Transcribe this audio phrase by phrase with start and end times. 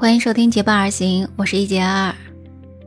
[0.00, 2.14] 欢迎收听结伴而行，我是一杰二。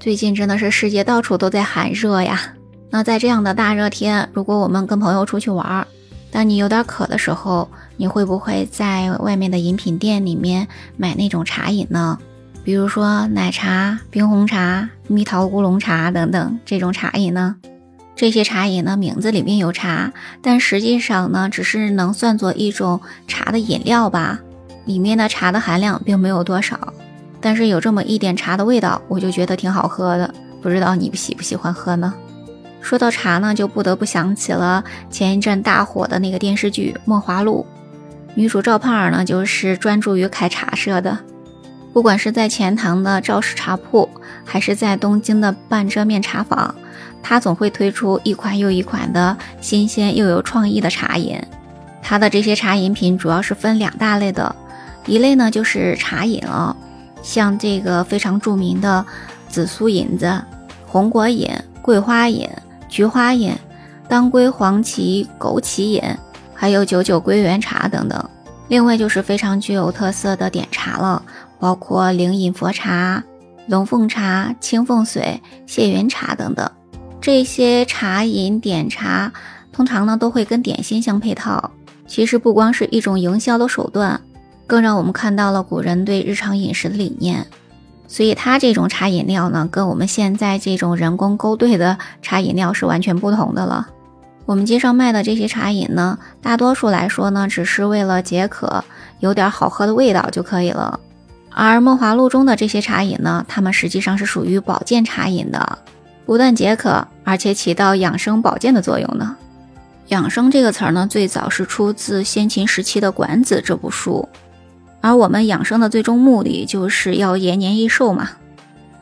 [0.00, 2.54] 最近真的是世界到处都在喊热呀。
[2.88, 5.86] 那在这样的大热天，如果我们跟朋友出去玩，
[6.30, 7.68] 当你有点渴的时候，
[7.98, 10.66] 你会不会在外面的饮品店里面
[10.96, 12.18] 买那种茶饮呢？
[12.64, 17.56] 比如说奶茶、冰红茶、蜜桃乌龙茶等等这种茶饮呢？
[18.16, 20.10] 这些茶饮呢，名字里面有茶，
[20.40, 24.40] 但实际上呢，只是能算作一种茶的饮料吧。
[24.86, 26.92] 里面的茶的含量并没有多少，
[27.44, 30.32] 但是有这么一点茶的味道，我就觉得挺好喝的。
[30.62, 32.14] 不知道你喜不喜欢喝呢？
[32.80, 37.66] 说到茶呢，就不得不想起了前一阵大火的那个电视剧《梦华录》，
[38.34, 41.18] 女主赵盼儿呢，就是专注于开茶社的。
[41.92, 44.08] 不管是在钱塘的赵氏茶铺，
[44.42, 46.74] 还是在东京的半遮面茶坊，
[47.22, 51.38] 她总会推出一款又一款的新鲜又有创意的茶饮。
[52.02, 54.56] 她的这些茶饮品主要是分两大类的。
[55.04, 56.74] 一类呢就是茶饮了，
[57.24, 59.04] 像这个非常著名的
[59.48, 60.40] 紫苏饮子、
[60.86, 62.48] 红果饮、桂花饮、
[62.88, 63.52] 菊花饮、
[64.06, 66.02] 当归黄芪枸杞饮，
[66.54, 68.22] 还有九九归元茶等等。
[68.68, 71.22] 另外就是非常具有特色的点茶了，
[71.58, 73.24] 包括灵隐佛茶、
[73.66, 76.70] 龙凤茶、清凤水、谢云茶等等。
[77.20, 79.32] 这些茶饮点茶
[79.72, 81.70] 通常呢都会跟点心相配套，
[82.06, 84.20] 其实不光是一种营销的手段。
[84.66, 87.46] 更让我们看到了古人对日常饮食的理念，
[88.06, 93.88] 所以它这种茶饮料呢，跟我们现在这种人工勾兑的茶饮料是完全不同的了。
[94.46, 98.84] 我们街上卖的这些茶饮呢，大多数来说呢，只是为了解渴，
[99.20, 101.00] 有点好喝的味道就可以了。
[101.50, 105.78] 而梦华录中的这些茶饮呢，它们实际上是属于保健茶饮的，
[106.26, 109.36] 不但解渴，而且起到养生保健的作用呢。
[110.08, 114.28] 养生这个词儿呢，最早是出自先秦时期的《管子》这部书。
[115.04, 118.30] 而我们养生的最终目的就是要延年益寿嘛，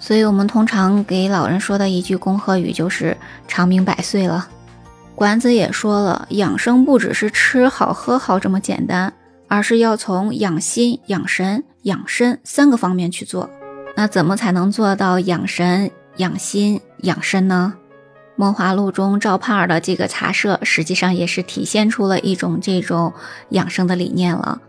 [0.01, 4.49] 所以我们通常给老人说的一句恭贺语就是长命百岁了。
[5.15, 9.13] 管子也说了，养生不只是吃好喝好这么简单，
[9.47, 13.49] 而是要从养心、养神、养身三个方面去做。
[13.97, 17.75] 那怎么才能做到养神、养心、养身呢？
[18.35, 23.13] 梦华录中赵盼儿的这个茶社，实际上也是体现出了一种这种
[23.51, 24.61] 养生的理念了。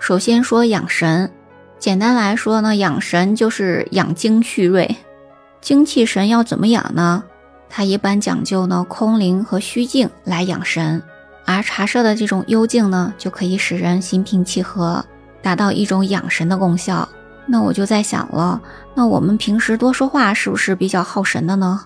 [0.00, 1.30] 首先说养神，
[1.78, 4.96] 简单来说呢，养神就是养精蓄锐。
[5.60, 7.22] 精气神要怎么养呢？
[7.68, 11.02] 它一般讲究呢空灵和虚静来养神，
[11.44, 15.04] 而茶社的这种幽静呢，就可以使人心平气和，
[15.42, 17.06] 达到一种养神的功效。
[17.46, 18.58] 那我就在想了，
[18.94, 21.78] 那我们平时多说话是不是比较耗神的呢？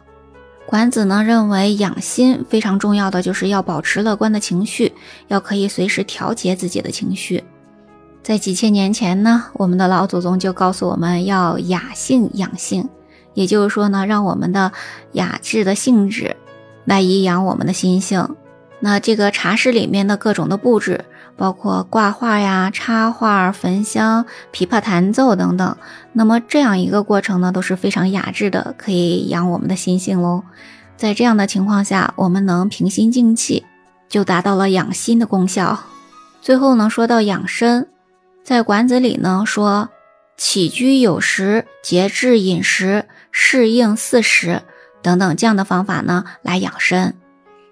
[0.67, 4.93] 管子呢认为养心非常重要的就是要保持乐观的情绪，
[5.27, 7.43] 要可以随时调节自己的情绪。
[8.25, 12.89] 在几千年前呢，我们的老祖宗就告诉我们要雅性养性，
[13.35, 14.73] 也就是说呢，让我们的
[15.13, 16.35] 雅致的性质
[16.87, 18.27] 来以养我们的心性。
[18.81, 21.05] 那这个茶室里面的各种的布置，
[21.37, 24.25] 包括挂画呀、插画、焚香、
[24.55, 25.77] 琵琶弹奏等等，
[26.15, 30.43] 那么这样一个过程呢，都是非常雅致的，可以养我们的心性喽。
[30.97, 33.67] 在这样的情况下，我们能平心静气，
[34.09, 35.79] 就达到了养心的功效。
[36.41, 37.87] 最后呢，说到养生。
[38.45, 39.89] 在馆子里呢，说
[40.37, 44.61] 起居有时、节制饮食、适应四时
[45.01, 47.15] 等等这样的方法呢，来养生。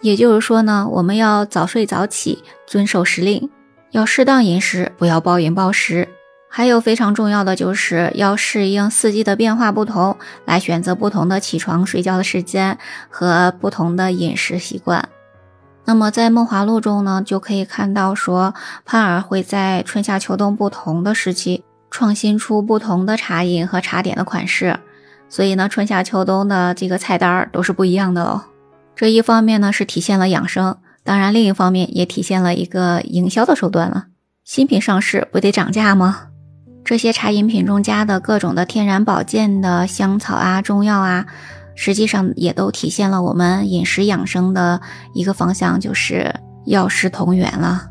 [0.00, 3.50] 也就是说呢，我们要早睡早起，遵守时令，
[3.91, 6.09] 要适当饮食，不要暴饮暴食。
[6.49, 10.16] 还有非常重要的，就是要适应四季的变化不同，
[10.47, 12.78] 来选择不同的起床、睡觉的时间
[13.10, 15.06] 和不同的饮食习惯。
[15.84, 18.54] 那么在《梦华录》中呢，就可以看到说，
[18.84, 24.78] 盼儿会在春夏秋冬不同的时期创新出不同的茶饮和茶点的款式，
[25.28, 28.42] 所以呢，春夏秋冬的这个菜单都是不一样的喽。
[28.94, 34.04] 这一方面呢是体现了养生，当然另一方面也体现了一个营销的手段了。
[34.44, 36.28] 新品上市不得涨价吗？
[36.84, 41.27] 这些茶饮品中加的各种的天然保健的香草啊、中药啊。
[41.74, 44.80] 实际上也都体现了我们饮食养生的
[45.15, 46.34] 一个方向，就是
[46.66, 47.89] 药食同源了。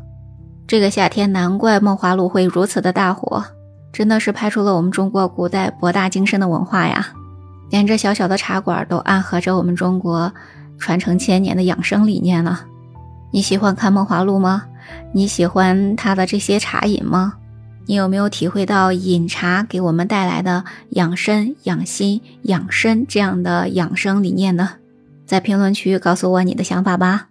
[0.66, 3.44] 这个夏天，难怪梦华录会如此的大火，
[3.92, 7.08] 真的是拍出了我们中国古代博大精深的文化呀！
[7.70, 10.32] 连这小小的茶馆都暗合着我们中国
[10.78, 12.58] 传承千年的养生理念呢。
[13.32, 14.64] 你喜欢看梦华录吗？
[15.12, 17.34] 你喜欢它的这些茶饮吗？
[17.86, 24.70] 你有没有体会到饮茶给我们带来的养身、养心、养身这样的养生理念呢？
[25.26, 27.28] 在评论区告诉我你的想法吧。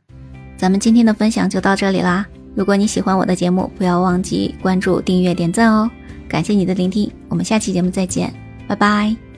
[0.57, 2.25] 咱们今天的分享就到这里啦。
[2.53, 5.89] 如果你喜欢我的节目，不要忘记关注、订阅、点赞哦。
[6.27, 8.33] 感谢你的聆听，我们下期节目再见，
[8.67, 9.30] 拜拜。